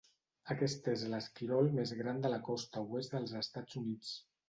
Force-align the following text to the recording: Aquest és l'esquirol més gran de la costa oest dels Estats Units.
Aquest 0.55 0.89
és 0.93 1.03
l'esquirol 1.11 1.71
més 1.81 1.93
gran 2.01 2.25
de 2.25 2.35
la 2.37 2.43
costa 2.51 2.87
oest 2.99 3.19
dels 3.19 3.41
Estats 3.47 3.83
Units. 3.87 4.21